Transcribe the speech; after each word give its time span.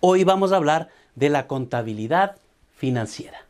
Hoy 0.00 0.24
vamos 0.24 0.52
a 0.52 0.56
hablar 0.56 0.90
de 1.14 1.30
la 1.30 1.46
contabilidad 1.46 2.36
financiera. 2.74 3.46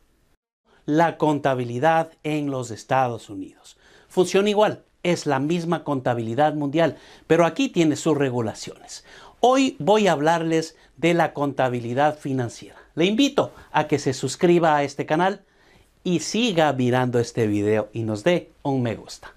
La 0.84 1.18
contabilidad 1.18 2.12
en 2.22 2.52
los 2.52 2.70
Estados 2.70 3.28
Unidos. 3.28 3.76
Funciona 4.08 4.48
igual, 4.48 4.84
es 5.02 5.26
la 5.26 5.40
misma 5.40 5.82
contabilidad 5.82 6.54
mundial, 6.54 6.98
pero 7.26 7.46
aquí 7.46 7.68
tiene 7.68 7.96
sus 7.96 8.16
regulaciones. 8.16 9.04
Hoy 9.40 9.74
voy 9.80 10.06
a 10.06 10.12
hablarles 10.12 10.76
de 10.96 11.14
la 11.14 11.32
contabilidad 11.32 12.16
financiera. 12.16 12.76
Le 12.94 13.06
invito 13.06 13.52
a 13.72 13.88
que 13.88 13.98
se 13.98 14.14
suscriba 14.14 14.76
a 14.76 14.84
este 14.84 15.04
canal 15.04 15.42
y 16.04 16.20
siga 16.20 16.72
mirando 16.72 17.18
este 17.18 17.48
video 17.48 17.88
y 17.92 18.04
nos 18.04 18.22
dé 18.22 18.52
un 18.62 18.82
me 18.82 18.94
gusta. 18.94 19.34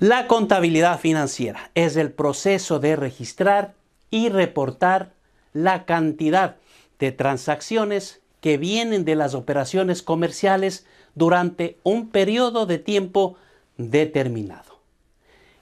La 0.00 0.26
contabilidad 0.26 0.98
financiera 0.98 1.70
es 1.76 1.94
el 1.96 2.10
proceso 2.10 2.80
de 2.80 2.96
registrar 2.96 3.74
y 4.10 4.28
reportar 4.28 5.12
la 5.52 5.84
cantidad 5.84 6.56
de 6.98 7.12
transacciones 7.12 8.20
que 8.40 8.56
vienen 8.56 9.04
de 9.04 9.16
las 9.16 9.34
operaciones 9.34 10.02
comerciales 10.02 10.86
durante 11.14 11.78
un 11.82 12.08
periodo 12.08 12.66
de 12.66 12.78
tiempo 12.78 13.36
determinado. 13.76 14.80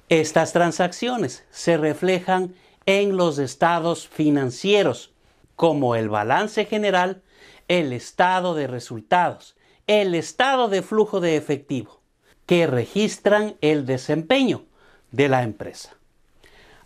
Estas 0.08 0.52
transacciones 0.52 1.44
se 1.50 1.76
reflejan 1.76 2.54
en 2.86 3.16
los 3.16 3.38
estados 3.38 4.08
financieros, 4.08 5.12
como 5.56 5.94
el 5.96 6.08
balance 6.08 6.64
general, 6.64 7.22
el 7.66 7.92
estado 7.92 8.54
de 8.54 8.66
resultados, 8.66 9.56
el 9.86 10.14
estado 10.14 10.68
de 10.68 10.82
flujo 10.82 11.20
de 11.20 11.36
efectivo, 11.36 12.00
que 12.46 12.66
registran 12.66 13.56
el 13.60 13.84
desempeño 13.84 14.64
de 15.10 15.28
la 15.28 15.42
empresa. 15.42 15.96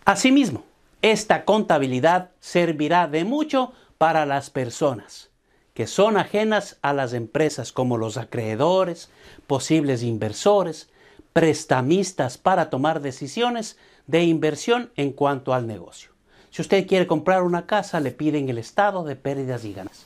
Asimismo, 0.05 0.65
esta 1.03 1.45
contabilidad 1.45 2.31
servirá 2.41 3.08
de 3.08 3.25
mucho 3.25 3.72
para 3.98 4.25
las 4.27 4.50
personas 4.50 5.33
que 5.75 5.86
son 5.86 6.17
ajenas 6.17 6.78
a 6.83 6.92
las 6.92 7.12
empresas 7.12 7.72
como 7.72 7.97
los 7.97 8.17
acreedores, 8.17 9.11
posibles 9.47 10.03
inversores, 10.03 10.91
prestamistas 11.33 12.36
para 12.36 12.69
tomar 12.69 13.00
decisiones 13.00 13.78
de 14.06 14.25
inversión 14.25 14.91
en 14.97 15.12
cuanto 15.12 15.55
al 15.55 15.67
negocio. 15.67 16.11
Si 16.50 16.61
usted 16.61 16.86
quiere 16.86 17.06
comprar 17.06 17.42
una 17.42 17.67
casa, 17.67 18.00
le 18.00 18.11
piden 18.11 18.50
el 18.50 18.58
estado 18.58 19.05
de 19.05 19.17
pérdidas 19.17 19.64
y 19.64 19.73
ganas. 19.73 20.05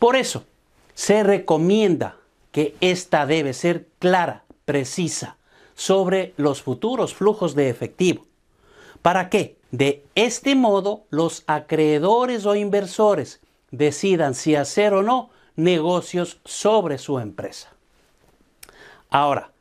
Por 0.00 0.16
eso, 0.16 0.44
se 0.94 1.22
recomienda 1.22 2.16
que 2.50 2.74
esta 2.80 3.26
debe 3.26 3.52
ser 3.52 3.86
clara, 4.00 4.44
precisa 4.64 5.36
sobre 5.76 6.34
los 6.36 6.60
futuros 6.60 7.14
flujos 7.14 7.54
de 7.54 7.68
efectivo. 7.68 8.26
¿Para 9.00 9.30
qué? 9.30 9.57
De 9.70 10.04
este 10.14 10.54
modo, 10.54 11.04
los 11.10 11.44
acreedores 11.46 12.46
o 12.46 12.54
inversores 12.54 13.40
decidan 13.70 14.34
si 14.34 14.54
hacer 14.54 14.94
o 14.94 15.02
no 15.02 15.30
negocios 15.56 16.40
sobre 16.44 16.96
su 16.98 17.18
empresa. 17.18 17.72
Ahora, 19.10 19.52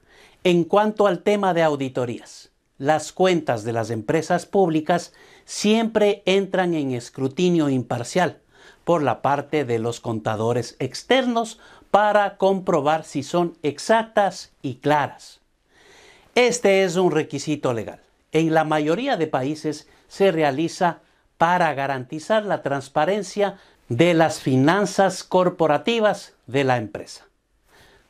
en 0.44 0.63
cuanto 0.63 1.07
al 1.07 1.23
tema 1.23 1.53
de 1.53 1.63
auditorías, 1.63 2.51
las 2.78 3.12
cuentas 3.12 3.63
de 3.63 3.73
las 3.73 3.90
empresas 3.90 4.45
públicas 4.45 5.13
siempre 5.45 6.22
entran 6.25 6.74
en 6.74 6.91
escrutinio 6.91 7.69
imparcial 7.69 8.39
por 8.84 9.03
la 9.03 9.22
parte 9.22 9.66
de 9.66 9.79
los 9.79 10.00
contadores 10.00 10.78
externos 10.79 11.59
para 11.91 12.38
comprobar 12.38 13.03
si 13.03 13.24
son 13.24 13.57
exactas 13.63 14.53
y 14.62 14.75
claras. 14.75 15.41
Este 16.35 16.84
es 16.84 16.95
un 16.95 17.12
requisito 17.12 17.74
legal. 17.74 18.00
En 18.31 18.53
la 18.53 18.63
mayoría 18.63 19.17
de 19.17 19.27
países 19.27 19.88
se 20.07 20.31
realiza 20.31 20.99
para 21.38 21.73
garantizar 21.73 22.45
la 22.45 22.61
transparencia 22.61 23.57
de 23.89 24.13
las 24.13 24.39
finanzas 24.39 25.23
corporativas 25.23 26.33
de 26.45 26.63
la 26.63 26.77
empresa. 26.77 27.25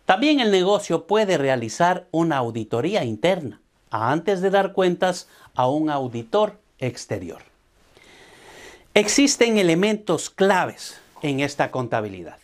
También 0.06 0.40
el 0.40 0.52
negocio 0.52 1.06
puede 1.06 1.38
realizar 1.38 2.08
una 2.12 2.38
auditoría 2.38 3.04
interna 3.04 3.62
antes 3.92 4.42
de 4.42 4.50
dar 4.50 4.74
cuentas 4.74 5.28
a 5.54 5.68
un 5.68 5.90
auditor 5.90 6.60
exterior. 6.80 7.42
Existen 8.94 9.58
elementos 9.58 10.30
claves 10.30 11.00
en 11.22 11.42
esta 11.42 11.72
contabilidad 11.72 12.38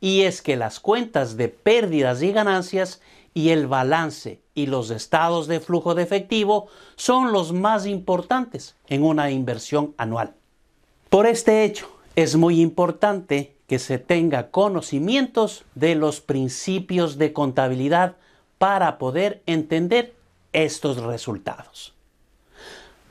y 0.00 0.22
es 0.22 0.42
que 0.42 0.56
las 0.56 0.80
cuentas 0.80 1.36
de 1.36 1.48
pérdidas 1.48 2.22
y 2.22 2.32
ganancias 2.32 3.00
y 3.34 3.50
el 3.50 3.66
balance 3.66 4.42
y 4.54 4.66
los 4.66 4.90
estados 4.90 5.46
de 5.46 5.60
flujo 5.60 5.94
de 5.94 6.02
efectivo 6.02 6.68
son 6.96 7.32
los 7.32 7.52
más 7.52 7.86
importantes 7.86 8.76
en 8.88 9.04
una 9.04 9.30
inversión 9.30 9.94
anual. 9.96 10.34
Por 11.08 11.26
este 11.26 11.64
hecho, 11.64 11.88
es 12.16 12.36
muy 12.36 12.60
importante 12.60 13.56
que 13.66 13.78
se 13.78 13.98
tenga 13.98 14.50
conocimientos 14.50 15.64
de 15.74 15.94
los 15.94 16.20
principios 16.20 17.18
de 17.18 17.32
contabilidad 17.32 18.16
para 18.58 18.98
poder 18.98 19.42
entender 19.46 20.14
estos 20.52 20.98
resultados. 20.98 21.94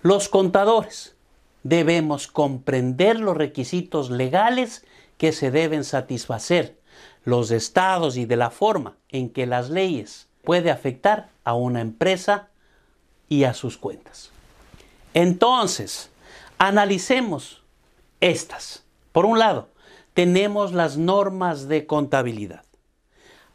Los 0.01 0.29
contadores 0.29 1.15
debemos 1.63 2.27
comprender 2.27 3.19
los 3.19 3.35
requisitos 3.35 4.11
legales 4.11 4.85
que 5.17 5.31
se 5.31 5.51
deben 5.51 5.83
satisfacer 5.83 6.78
los 7.23 7.51
estados 7.51 8.17
y 8.17 8.25
de 8.25 8.35
la 8.35 8.49
forma 8.49 8.97
en 9.09 9.29
que 9.29 9.45
las 9.45 9.69
leyes 9.69 10.27
puede 10.43 10.71
afectar 10.71 11.29
a 11.43 11.53
una 11.53 11.81
empresa 11.81 12.49
y 13.27 13.43
a 13.43 13.53
sus 13.53 13.77
cuentas. 13.77 14.31
Entonces, 15.13 16.09
analicemos 16.57 17.63
estas. 18.19 18.83
Por 19.11 19.25
un 19.25 19.39
lado, 19.39 19.69
tenemos 20.13 20.73
las 20.73 20.97
normas 20.97 21.67
de 21.67 21.85
contabilidad. 21.85 22.63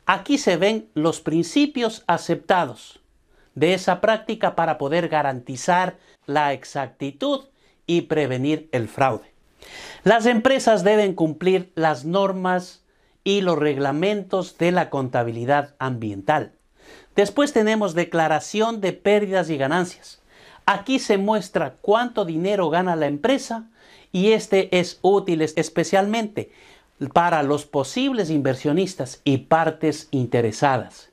Aquí 0.06 0.38
se 0.38 0.56
ven 0.56 0.88
los 0.94 1.20
principios 1.20 2.04
aceptados 2.06 3.00
de 3.54 3.74
esa 3.74 4.00
práctica 4.00 4.54
para 4.54 4.78
poder 4.78 5.08
garantizar 5.08 5.98
la 6.26 6.52
exactitud 6.52 7.46
y 7.86 8.02
prevenir 8.02 8.68
el 8.72 8.88
fraude. 8.88 9.32
Las 10.02 10.26
empresas 10.26 10.84
deben 10.84 11.14
cumplir 11.14 11.72
las 11.74 12.04
normas 12.04 12.83
y 13.24 13.40
los 13.40 13.58
reglamentos 13.58 14.58
de 14.58 14.70
la 14.70 14.90
contabilidad 14.90 15.74
ambiental. 15.78 16.52
Después 17.16 17.52
tenemos 17.52 17.94
declaración 17.94 18.80
de 18.80 18.92
pérdidas 18.92 19.48
y 19.50 19.56
ganancias. 19.56 20.20
Aquí 20.66 20.98
se 20.98 21.18
muestra 21.18 21.76
cuánto 21.80 22.24
dinero 22.24 22.70
gana 22.70 22.96
la 22.96 23.06
empresa 23.06 23.68
y 24.12 24.32
este 24.32 24.78
es 24.78 24.98
útil 25.02 25.42
especialmente 25.42 26.52
para 27.12 27.42
los 27.42 27.66
posibles 27.66 28.30
inversionistas 28.30 29.20
y 29.24 29.38
partes 29.38 30.08
interesadas. 30.10 31.10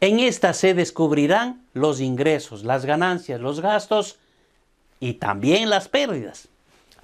En 0.00 0.20
esta 0.20 0.52
se 0.52 0.74
descubrirán 0.74 1.64
los 1.74 2.00
ingresos, 2.00 2.62
las 2.62 2.84
ganancias, 2.84 3.40
los 3.40 3.60
gastos 3.60 4.18
y 5.00 5.14
también 5.14 5.70
las 5.70 5.88
pérdidas. 5.88 6.48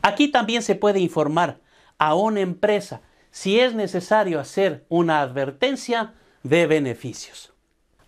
Aquí 0.01 0.29
también 0.29 0.63
se 0.63 0.75
puede 0.75 1.01
informar 1.01 1.59
a 1.99 2.15
una 2.15 2.41
empresa 2.41 3.01
si 3.35 3.59
es 3.59 3.75
necesario 3.75 4.39
hacer 4.39 4.85
una 4.89 5.21
advertencia 5.21 6.15
de 6.45 6.69
beneficios. 6.69 7.53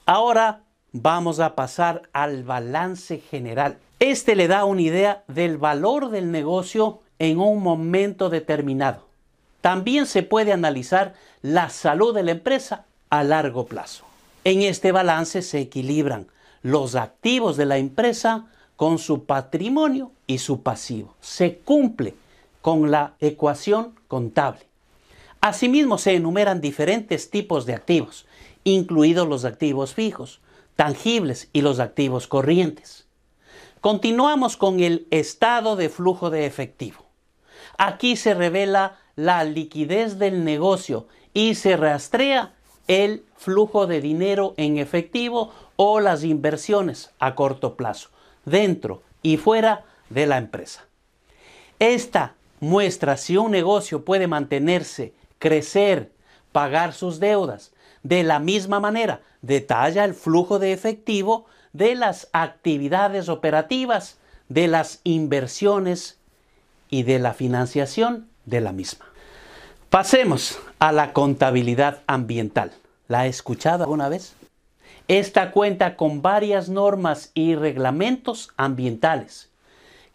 Ahora 0.06 0.62
vamos 0.92 1.40
a 1.40 1.56
pasar 1.56 2.02
al 2.12 2.44
balance 2.44 3.18
general. 3.18 3.76
Este 3.98 4.36
le 4.36 4.46
da 4.46 4.64
una 4.64 4.82
idea 4.82 5.24
del 5.26 5.58
valor 5.58 6.10
del 6.10 6.30
negocio 6.30 7.00
en 7.18 7.40
un 7.40 7.60
momento 7.60 8.30
determinado. 8.30 9.04
También 9.62 10.06
se 10.06 10.22
puede 10.22 10.52
analizar 10.52 11.14
la 11.42 11.70
salud 11.70 12.14
de 12.14 12.22
la 12.22 12.30
empresa 12.30 12.84
a 13.10 13.24
largo 13.24 13.66
plazo. 13.66 14.04
En 14.44 14.62
este 14.62 14.92
balance 14.92 15.42
se 15.42 15.58
equilibran 15.58 16.28
los 16.62 16.94
activos 16.94 17.56
de 17.56 17.66
la 17.66 17.78
empresa 17.78 18.46
con 18.76 19.00
su 19.00 19.24
patrimonio 19.24 20.12
y 20.28 20.38
su 20.38 20.62
pasivo. 20.62 21.16
Se 21.20 21.58
cumple 21.58 22.14
con 22.62 22.92
la 22.92 23.14
ecuación 23.18 23.96
contable. 24.06 24.66
Asimismo, 25.46 25.96
se 25.96 26.16
enumeran 26.16 26.60
diferentes 26.60 27.30
tipos 27.30 27.66
de 27.66 27.74
activos, 27.74 28.26
incluidos 28.64 29.28
los 29.28 29.44
activos 29.44 29.94
fijos, 29.94 30.40
tangibles 30.74 31.50
y 31.52 31.60
los 31.60 31.78
activos 31.78 32.26
corrientes. 32.26 33.06
Continuamos 33.80 34.56
con 34.56 34.80
el 34.80 35.06
estado 35.12 35.76
de 35.76 35.88
flujo 35.88 36.30
de 36.30 36.46
efectivo. 36.46 37.06
Aquí 37.78 38.16
se 38.16 38.34
revela 38.34 38.98
la 39.14 39.44
liquidez 39.44 40.18
del 40.18 40.42
negocio 40.42 41.06
y 41.32 41.54
se 41.54 41.76
rastrea 41.76 42.56
el 42.88 43.24
flujo 43.36 43.86
de 43.86 44.00
dinero 44.00 44.52
en 44.56 44.78
efectivo 44.78 45.52
o 45.76 46.00
las 46.00 46.24
inversiones 46.24 47.12
a 47.20 47.36
corto 47.36 47.76
plazo, 47.76 48.08
dentro 48.44 49.04
y 49.22 49.36
fuera 49.36 49.84
de 50.10 50.26
la 50.26 50.38
empresa. 50.38 50.88
Esta 51.78 52.34
muestra 52.58 53.16
si 53.16 53.36
un 53.36 53.52
negocio 53.52 54.04
puede 54.04 54.26
mantenerse, 54.26 55.14
crecer, 55.38 56.12
pagar 56.52 56.92
sus 56.92 57.20
deudas. 57.20 57.72
De 58.02 58.22
la 58.22 58.38
misma 58.38 58.80
manera, 58.80 59.20
detalla 59.42 60.04
el 60.04 60.14
flujo 60.14 60.58
de 60.58 60.72
efectivo 60.72 61.46
de 61.72 61.94
las 61.94 62.28
actividades 62.32 63.28
operativas, 63.28 64.18
de 64.48 64.68
las 64.68 65.00
inversiones 65.04 66.18
y 66.88 67.02
de 67.02 67.18
la 67.18 67.34
financiación 67.34 68.28
de 68.44 68.60
la 68.60 68.72
misma. 68.72 69.06
Pasemos 69.90 70.58
a 70.78 70.92
la 70.92 71.12
contabilidad 71.12 72.02
ambiental. 72.06 72.72
¿La 73.08 73.20
ha 73.20 73.26
escuchado 73.26 73.84
alguna 73.84 74.08
vez? 74.08 74.34
Esta 75.08 75.52
cuenta 75.52 75.96
con 75.96 76.22
varias 76.22 76.68
normas 76.68 77.30
y 77.34 77.54
reglamentos 77.54 78.50
ambientales 78.56 79.50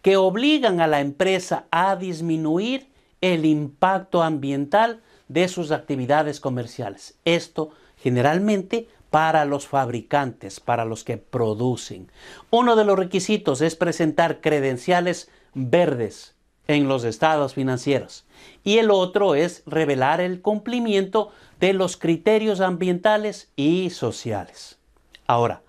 que 0.02 0.16
obligan 0.16 0.80
a 0.80 0.86
la 0.86 1.00
empresa 1.00 1.64
a 1.70 1.96
disminuir 1.96 2.88
el 3.20 3.46
impacto 3.46 4.22
ambiental 4.22 5.00
de 5.32 5.48
sus 5.48 5.70
actividades 5.70 6.40
comerciales. 6.40 7.14
Esto 7.24 7.70
generalmente 7.96 8.88
para 9.10 9.44
los 9.44 9.66
fabricantes, 9.66 10.58
para 10.58 10.84
los 10.84 11.04
que 11.04 11.18
producen. 11.18 12.10
Uno 12.50 12.76
de 12.76 12.84
los 12.84 12.98
requisitos 12.98 13.60
es 13.60 13.76
presentar 13.76 14.40
credenciales 14.40 15.30
verdes 15.54 16.34
en 16.66 16.88
los 16.88 17.04
estados 17.04 17.54
financieros 17.54 18.24
y 18.64 18.78
el 18.78 18.90
otro 18.90 19.34
es 19.34 19.62
revelar 19.66 20.20
el 20.20 20.40
cumplimiento 20.40 21.30
de 21.60 21.74
los 21.74 21.96
criterios 21.96 22.60
ambientales 22.60 23.50
y 23.56 23.90
sociales. 23.90 24.78
Ahora, 25.26 25.62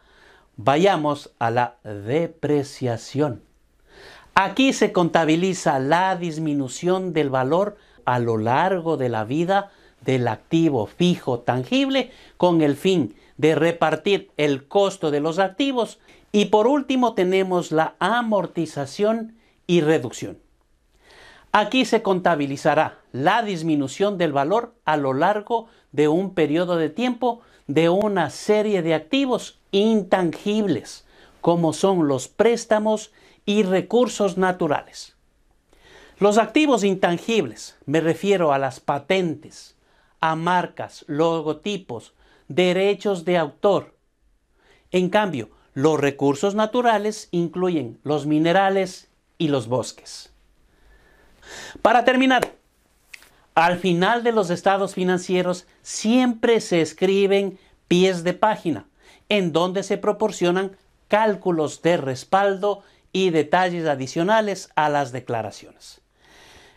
vayamos 0.56 1.32
a 1.40 1.52
la 1.52 1.78
depreciación. 1.84 3.44
Aquí 4.36 4.74
se 4.74 4.92
contabiliza 4.92 5.80
la 5.80 6.16
disminución 6.16 7.14
del 7.14 7.30
valor 7.30 7.78
a 8.06 8.20
lo 8.20 8.38
largo 8.38 8.98
de 8.98 9.10
la 9.10 9.24
vida 9.24 9.72
del 10.02 10.28
activo 10.28 10.86
fijo 10.86 11.40
tangible 11.40 12.12
con 12.38 12.62
el 12.62 12.76
fin 12.76 13.16
de 13.38 13.56
repartir 13.56 14.32
el 14.38 14.68
costo 14.68 15.12
de 15.12 15.20
los 15.20 15.40
activos 15.40 16.00
y 16.32 16.46
por 16.46 16.68
último 16.68 17.14
tenemos 17.14 17.72
la 17.72 17.96
amortización 18.00 19.36
y 19.68 19.82
reducción. 19.82 20.40
Aquí 21.52 21.86
se 21.86 22.02
contabilizará 22.02 23.00
la 23.12 23.44
disminución 23.44 24.18
del 24.18 24.34
valor 24.34 24.74
a 24.86 24.98
lo 24.98 25.14
largo 25.14 25.68
de 25.92 26.08
un 26.08 26.34
periodo 26.34 26.78
de 26.78 26.90
tiempo 26.90 27.42
de 27.68 27.90
una 27.90 28.32
serie 28.32 28.82
de 28.82 28.96
activos 28.96 29.60
intangibles, 29.72 31.06
como 31.42 31.72
son 31.74 32.08
los 32.08 32.28
préstamos 32.28 33.12
y 33.46 33.64
recursos 33.64 34.38
naturales. 34.38 35.16
Los 36.20 36.38
activos 36.38 36.84
intangibles, 36.84 37.78
me 37.86 38.00
refiero 38.00 38.54
a 38.54 38.60
las 38.60 38.80
patentes, 38.80 39.76
a 40.20 40.36
marcas, 40.36 41.04
logotipos, 41.08 42.14
derechos 42.48 43.26
de 43.26 43.38
autor. 43.38 43.96
En 44.92 45.10
cambio, 45.10 45.50
los 45.74 46.00
recursos 46.00 46.54
naturales 46.54 47.30
incluyen 47.32 48.00
los 48.04 48.28
minerales 48.28 49.10
y 49.40 49.48
los 49.48 49.68
bosques. 49.68 50.32
Para 51.82 52.06
terminar, 52.06 52.54
al 53.56 53.80
final 53.80 54.24
de 54.24 54.32
los 54.32 54.52
estados 54.52 54.94
financieros 54.94 55.66
siempre 55.82 56.62
se 56.62 56.82
escriben 56.82 57.60
pies 57.88 58.24
de 58.24 58.34
página, 58.34 58.86
en 59.30 59.52
donde 59.52 59.82
se 59.82 59.98
proporcionan 59.98 60.78
cálculos 61.08 61.82
de 61.82 61.98
respaldo 61.98 62.84
y 63.12 63.32
detalles 63.32 63.88
adicionales 63.88 64.70
a 64.76 64.90
las 64.90 65.12
declaraciones. 65.12 66.03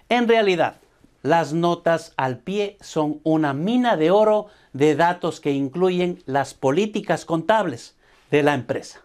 En 0.09 0.29
realidad, 0.29 0.77
las 1.23 1.53
notas 1.53 2.13
al 2.17 2.39
pie 2.39 2.77
son 2.81 3.21
una 3.25 3.53
mina 3.53 3.97
de 3.97 4.11
oro 4.11 4.47
de 4.73 4.95
datos 4.95 5.41
que 5.41 5.51
incluyen 5.51 6.23
las 6.27 6.55
políticas 6.55 7.25
contables 7.25 7.97
de 8.31 8.43
la 8.43 8.55
empresa. 8.55 9.01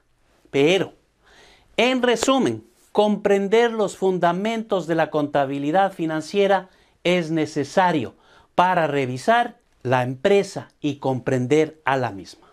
Pero, 0.52 0.94
en 1.78 2.04
resumen, 2.04 2.64
comprender 2.92 3.72
los 3.72 3.98
fundamentos 3.98 4.86
de 4.86 4.96
la 4.96 5.10
contabilidad 5.10 5.94
financiera 5.94 6.70
es 7.04 7.32
necesario 7.32 8.14
para 8.54 8.86
revisar 8.86 9.58
la 9.82 10.04
empresa 10.04 10.70
y 10.82 10.98
comprender 10.98 11.82
a 11.86 11.98
la 11.98 12.12
misma. 12.12 12.48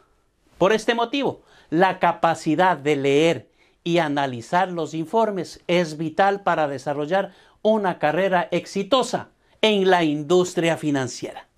Por 0.56 0.72
este 0.72 0.94
motivo, 0.94 1.42
la 1.68 1.98
capacidad 1.98 2.78
de 2.78 2.96
leer 2.96 3.50
y 3.84 3.98
analizar 3.98 4.72
los 4.72 4.94
informes 4.94 5.60
es 5.66 5.96
vital 5.96 6.42
para 6.42 6.68
desarrollar 6.68 7.32
una 7.70 7.98
carrera 7.98 8.48
exitosa 8.50 9.28
en 9.60 9.90
la 9.90 10.04
industria 10.04 10.76
financiera. 10.76 11.48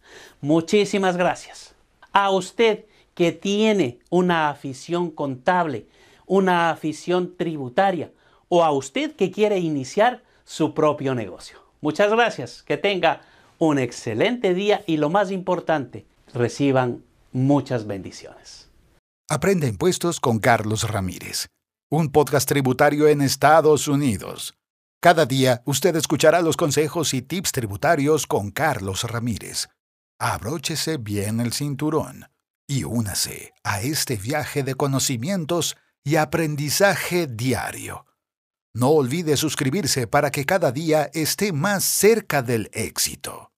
Muchísimas 0.40 1.16
gracias. 1.16 1.74
A 2.12 2.30
usted 2.30 2.86
que 3.14 3.32
tiene 3.32 3.98
una 4.08 4.48
afición 4.48 5.10
contable, 5.10 5.86
una 6.26 6.70
afición 6.70 7.36
tributaria, 7.36 8.12
o 8.48 8.64
a 8.64 8.72
usted 8.72 9.14
que 9.14 9.30
quiere 9.30 9.58
iniciar 9.58 10.22
su 10.44 10.74
propio 10.74 11.14
negocio. 11.14 11.58
Muchas 11.80 12.10
gracias, 12.10 12.62
que 12.62 12.76
tenga 12.76 13.22
un 13.58 13.78
excelente 13.78 14.54
día 14.54 14.82
y 14.86 14.96
lo 14.96 15.10
más 15.10 15.30
importante, 15.30 16.06
reciban 16.32 17.04
muchas 17.32 17.86
bendiciones. 17.86 18.70
Aprende 19.28 19.68
impuestos 19.68 20.18
con 20.18 20.40
Carlos 20.40 20.90
Ramírez, 20.90 21.46
un 21.90 22.10
podcast 22.10 22.48
tributario 22.48 23.06
en 23.06 23.20
Estados 23.20 23.86
Unidos. 23.86 24.54
Cada 25.00 25.26
día 25.26 25.62
usted 25.64 25.96
escuchará 25.96 26.42
los 26.42 26.56
consejos 26.56 27.14
y 27.14 27.22
tips 27.22 27.52
tributarios 27.52 28.26
con 28.26 28.50
Carlos 28.50 29.04
Ramírez. 29.04 29.68
Abróchese 30.18 30.98
bien 30.98 31.40
el 31.40 31.52
cinturón 31.52 32.26
y 32.66 32.84
únase 32.84 33.54
a 33.64 33.80
este 33.80 34.16
viaje 34.16 34.62
de 34.62 34.74
conocimientos 34.74 35.76
y 36.04 36.16
aprendizaje 36.16 37.26
diario 37.26 38.06
no 38.72 38.90
olvide 38.90 39.36
suscribirse 39.36 40.06
para 40.06 40.30
que 40.30 40.44
cada 40.44 40.70
día 40.70 41.10
esté 41.12 41.52
más 41.52 41.84
cerca 41.84 42.42
del 42.42 42.70
éxito. 42.72 43.49